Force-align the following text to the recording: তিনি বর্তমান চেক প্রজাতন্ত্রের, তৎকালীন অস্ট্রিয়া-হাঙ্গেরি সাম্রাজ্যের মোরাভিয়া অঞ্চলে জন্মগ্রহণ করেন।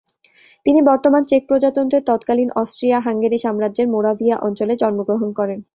তিনি 0.65 0.79
বর্তমান 0.81 1.23
চেক 1.25 1.41
প্রজাতন্ত্রের, 1.47 2.03
তৎকালীন 2.05 2.49
অস্ট্রিয়া-হাঙ্গেরি 2.55 3.37
সাম্রাজ্যের 3.37 3.87
মোরাভিয়া 3.87 4.35
অঞ্চলে 4.39 4.73
জন্মগ্রহণ 4.75 5.29
করেন। 5.33 5.59